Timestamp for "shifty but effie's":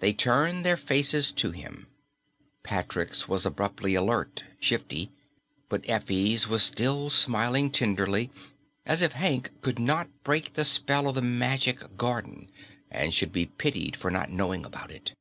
4.60-6.46